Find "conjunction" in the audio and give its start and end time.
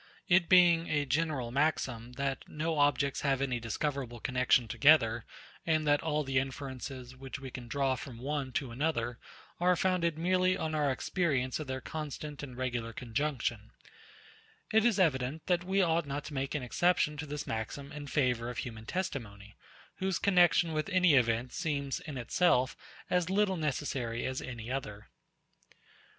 12.93-13.69